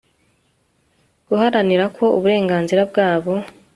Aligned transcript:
guharanira 1.27 1.85
ko 1.97 2.05
uburenganzira 2.17 2.81
bwabo 2.91 3.33